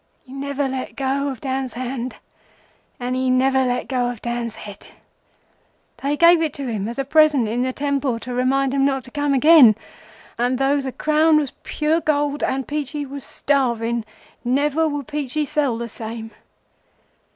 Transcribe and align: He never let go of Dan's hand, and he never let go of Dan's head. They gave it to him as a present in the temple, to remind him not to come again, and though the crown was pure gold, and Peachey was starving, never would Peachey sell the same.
He 0.23 0.33
never 0.33 0.67
let 0.67 0.95
go 0.95 1.27
of 1.29 1.41
Dan's 1.41 1.73
hand, 1.73 2.15
and 2.99 3.15
he 3.15 3.29
never 3.29 3.63
let 3.63 3.87
go 3.87 4.09
of 4.09 4.19
Dan's 4.19 4.55
head. 4.55 4.87
They 5.97 6.17
gave 6.17 6.41
it 6.41 6.55
to 6.55 6.65
him 6.67 6.87
as 6.87 6.97
a 6.97 7.05
present 7.05 7.47
in 7.47 7.61
the 7.61 7.71
temple, 7.71 8.17
to 8.21 8.33
remind 8.33 8.73
him 8.73 8.83
not 8.83 9.03
to 9.03 9.11
come 9.11 9.35
again, 9.35 9.75
and 10.39 10.57
though 10.57 10.81
the 10.81 10.91
crown 10.91 11.37
was 11.37 11.53
pure 11.61 12.01
gold, 12.01 12.43
and 12.43 12.67
Peachey 12.67 13.05
was 13.05 13.23
starving, 13.23 14.03
never 14.43 14.87
would 14.87 15.05
Peachey 15.07 15.45
sell 15.45 15.77
the 15.77 15.87
same. 15.87 16.31